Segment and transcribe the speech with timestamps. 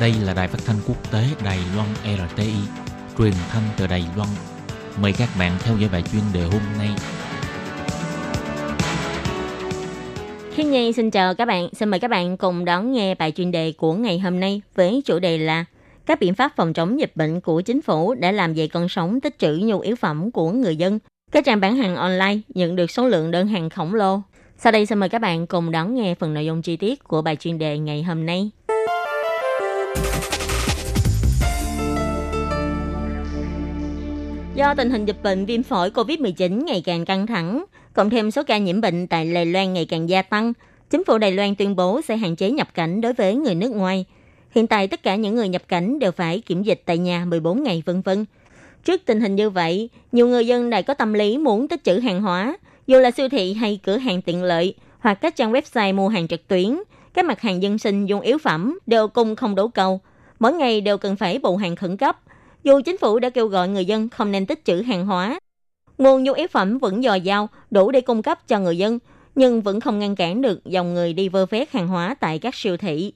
[0.00, 2.54] Đây là đài phát thanh quốc tế Đài Loan RTI,
[3.18, 4.28] truyền thanh từ Đài Loan.
[5.02, 6.88] Mời các bạn theo dõi bài chuyên đề hôm nay.
[10.54, 13.50] Khiên Nhi xin chào các bạn, xin mời các bạn cùng đón nghe bài chuyên
[13.50, 15.64] đề của ngày hôm nay với chủ đề là
[16.06, 19.20] các biện pháp phòng chống dịch bệnh của chính phủ đã làm dậy con sóng
[19.20, 20.98] tích trữ nhu yếu phẩm của người dân.
[21.32, 24.20] Các trang bán hàng online nhận được số lượng đơn hàng khổng lồ.
[24.58, 27.22] Sau đây xin mời các bạn cùng đón nghe phần nội dung chi tiết của
[27.22, 28.50] bài chuyên đề ngày hôm nay.
[34.60, 38.42] Do tình hình dịch bệnh viêm phổi COVID-19 ngày càng căng thẳng, cộng thêm số
[38.42, 40.52] ca nhiễm bệnh tại Đài Loan ngày càng gia tăng,
[40.90, 43.68] chính phủ Đài Loan tuyên bố sẽ hạn chế nhập cảnh đối với người nước
[43.68, 44.04] ngoài.
[44.50, 47.62] Hiện tại tất cả những người nhập cảnh đều phải kiểm dịch tại nhà 14
[47.62, 48.24] ngày vân vân.
[48.84, 51.98] Trước tình hình như vậy, nhiều người dân lại có tâm lý muốn tích trữ
[51.98, 55.94] hàng hóa, dù là siêu thị hay cửa hàng tiện lợi hoặc các trang website
[55.94, 56.78] mua hàng trực tuyến,
[57.14, 60.00] các mặt hàng dân sinh dùng yếu phẩm đều cung không đủ cầu.
[60.38, 62.20] Mỗi ngày đều cần phải bù hàng khẩn cấp.
[62.62, 65.40] Dù chính phủ đã kêu gọi người dân không nên tích trữ hàng hóa,
[65.98, 68.98] nguồn nhu yếu phẩm vẫn dồi dào đủ để cung cấp cho người dân,
[69.34, 72.54] nhưng vẫn không ngăn cản được dòng người đi vơ vét hàng hóa tại các
[72.54, 73.12] siêu thị.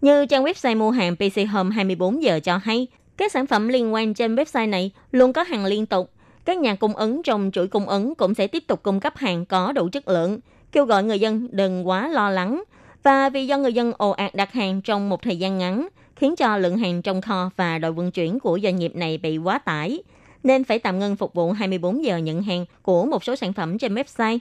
[0.00, 3.94] Như trang website mua hàng PC Home 24 giờ cho hay, các sản phẩm liên
[3.94, 6.10] quan trên website này luôn có hàng liên tục.
[6.44, 9.46] Các nhà cung ứng trong chuỗi cung ứng cũng sẽ tiếp tục cung cấp hàng
[9.46, 10.40] có đủ chất lượng,
[10.72, 12.62] kêu gọi người dân đừng quá lo lắng.
[13.02, 16.36] Và vì do người dân ồ ạt đặt hàng trong một thời gian ngắn, khiến
[16.36, 19.58] cho lượng hàng trong kho và đội vận chuyển của doanh nghiệp này bị quá
[19.58, 20.02] tải,
[20.42, 23.78] nên phải tạm ngưng phục vụ 24 giờ nhận hàng của một số sản phẩm
[23.78, 24.38] trên website.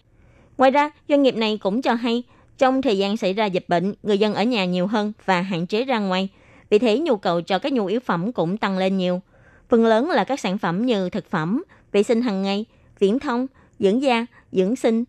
[0.58, 2.23] Ngoài ra, doanh nghiệp này cũng cho hay,
[2.58, 5.67] trong thời gian xảy ra dịch bệnh, người dân ở nhà nhiều hơn và hạn
[5.67, 6.30] chế ra ngoài.
[6.69, 9.22] Vì thế, nhu cầu cho các nhu yếu phẩm cũng tăng lên nhiều.
[9.69, 12.66] Phần lớn là các sản phẩm như thực phẩm, vệ sinh hàng ngày,
[13.00, 13.47] viễn thông,
[13.80, 15.03] dưỡng da, dưỡng sinh.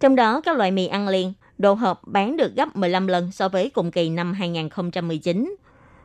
[0.00, 3.48] Trong đó, các loại mì ăn liền, đồ hộp bán được gấp 15 lần so
[3.48, 5.56] với cùng kỳ năm 2019.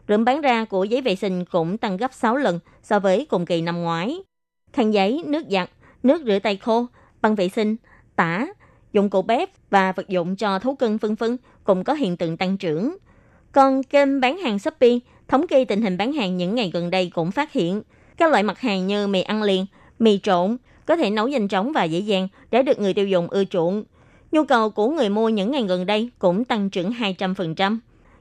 [0.09, 3.45] Lượng bán ra của giấy vệ sinh cũng tăng gấp 6 lần so với cùng
[3.45, 4.17] kỳ năm ngoái.
[4.73, 5.69] Khăn giấy, nước giặt,
[6.03, 6.85] nước rửa tay khô,
[7.21, 7.75] băng vệ sinh,
[8.15, 8.47] tả,
[8.93, 12.37] dụng cụ bếp và vật dụng cho thú cưng phân vân cũng có hiện tượng
[12.37, 12.97] tăng trưởng.
[13.51, 17.11] Còn kênh bán hàng Shopee thống kê tình hình bán hàng những ngày gần đây
[17.13, 17.81] cũng phát hiện
[18.17, 19.65] các loại mặt hàng như mì ăn liền,
[19.99, 23.27] mì trộn có thể nấu nhanh chóng và dễ dàng để được người tiêu dùng
[23.27, 23.83] ưa chuộng.
[24.31, 27.77] Nhu cầu của người mua những ngày gần đây cũng tăng trưởng 200%.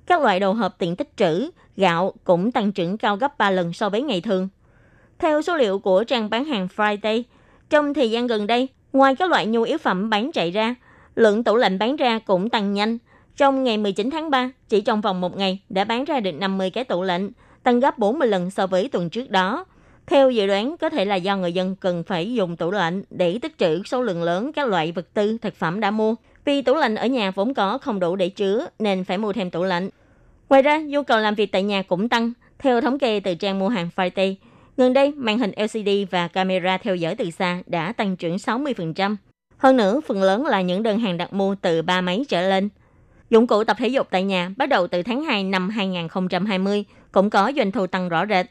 [0.08, 3.72] Các loại đồ hộp tiện tích trữ, gạo cũng tăng trưởng cao gấp 3 lần
[3.72, 4.48] so với ngày thường.
[5.18, 7.22] Theo số liệu của trang bán hàng Friday,
[7.70, 10.74] trong thời gian gần đây, ngoài các loại nhu yếu phẩm bán chạy ra,
[11.14, 12.98] lượng tủ lạnh bán ra cũng tăng nhanh.
[13.36, 16.70] Trong ngày 19 tháng 3, chỉ trong vòng một ngày đã bán ra được 50
[16.70, 17.30] cái tủ lạnh,
[17.62, 19.64] tăng gấp 40 lần so với tuần trước đó.
[20.06, 23.38] Theo dự đoán, có thể là do người dân cần phải dùng tủ lạnh để
[23.42, 26.14] tích trữ số lượng lớn các loại vật tư, thực phẩm đã mua.
[26.44, 29.50] Vì tủ lạnh ở nhà vốn có không đủ để chứa, nên phải mua thêm
[29.50, 29.90] tủ lạnh.
[30.48, 32.32] Ngoài ra, nhu cầu làm việc tại nhà cũng tăng.
[32.58, 34.34] Theo thống kê từ trang mua hàng Friday,
[34.76, 39.16] gần đây màn hình LCD và camera theo dõi từ xa đã tăng trưởng 60%.
[39.56, 42.68] Hơn nữa, phần lớn là những đơn hàng đặt mua từ ba máy trở lên.
[43.30, 47.30] Dụng cụ tập thể dục tại nhà bắt đầu từ tháng 2 năm 2020 cũng
[47.30, 48.46] có doanh thu tăng rõ rệt.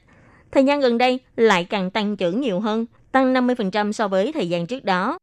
[0.52, 4.50] Thời gian gần đây lại càng tăng trưởng nhiều hơn, tăng 50% so với thời
[4.50, 5.18] gian trước đó.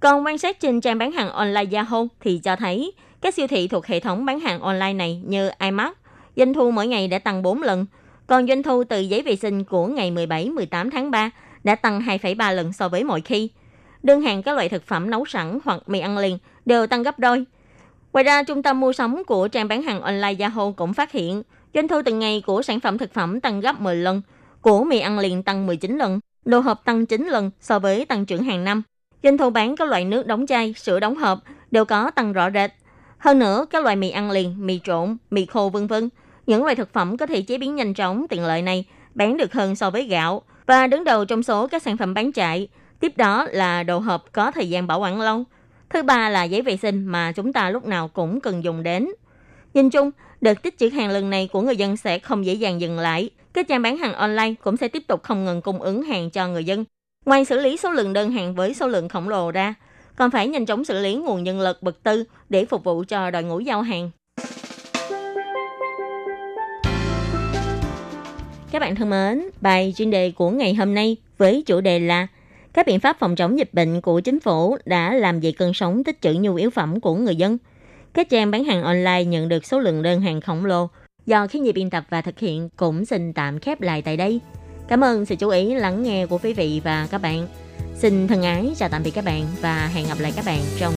[0.00, 3.68] Còn quan sát trên trang bán hàng online Yahoo thì cho thấy các siêu thị
[3.68, 5.92] thuộc hệ thống bán hàng online này như iMart,
[6.36, 7.86] doanh thu mỗi ngày đã tăng 4 lần,
[8.26, 11.30] còn doanh thu từ giấy vệ sinh của ngày 17-18 tháng 3
[11.64, 13.50] đã tăng 2,3 lần so với mọi khi.
[14.02, 17.18] Đơn hàng các loại thực phẩm nấu sẵn hoặc mì ăn liền đều tăng gấp
[17.18, 17.44] đôi.
[18.12, 21.42] Ngoài ra, trung tâm mua sắm của trang bán hàng online Yahoo cũng phát hiện
[21.74, 24.22] doanh thu từng ngày của sản phẩm thực phẩm tăng gấp 10 lần,
[24.60, 28.26] của mì ăn liền tăng 19 lần, đồ hộp tăng 9 lần so với tăng
[28.26, 28.82] trưởng hàng năm.
[29.22, 31.38] Doanh thu bán các loại nước đóng chai, sữa đóng hộp
[31.70, 32.70] đều có tăng rõ rệt.
[33.18, 36.08] Hơn nữa, các loại mì ăn liền, mì trộn, mì khô vân vân,
[36.46, 39.52] những loại thực phẩm có thể chế biến nhanh chóng tiện lợi này bán được
[39.52, 42.68] hơn so với gạo và đứng đầu trong số các sản phẩm bán chạy.
[43.00, 45.44] Tiếp đó là đồ hộp có thời gian bảo quản lâu.
[45.90, 49.08] Thứ ba là giấy vệ sinh mà chúng ta lúc nào cũng cần dùng đến.
[49.74, 50.10] Nhìn chung,
[50.40, 53.30] đợt tích trữ hàng lần này của người dân sẽ không dễ dàng dừng lại.
[53.52, 56.48] Các trang bán hàng online cũng sẽ tiếp tục không ngừng cung ứng hàng cho
[56.48, 56.84] người dân.
[57.24, 59.74] Ngoài xử lý số lượng đơn hàng với số lượng khổng lồ ra,
[60.16, 63.30] còn phải nhanh chóng xử lý nguồn nhân lực vật tư để phục vụ cho
[63.30, 64.10] đội ngũ giao hàng.
[68.72, 72.26] Các bạn thân mến, bài chuyên đề của ngày hôm nay với chủ đề là
[72.72, 76.04] các biện pháp phòng chống dịch bệnh của chính phủ đã làm dậy cơn sóng
[76.04, 77.58] tích trữ nhu yếu phẩm của người dân.
[78.14, 80.88] Các trang bán hàng online nhận được số lượng đơn hàng khổng lồ
[81.26, 84.40] do khi nhị biên tập và thực hiện cũng xin tạm khép lại tại đây.
[84.88, 87.46] Cảm ơn sự chú ý lắng nghe của quý vị và các bạn.
[87.94, 90.90] Xin thân ái chào tạm biệt các bạn và hẹn gặp lại các bạn trong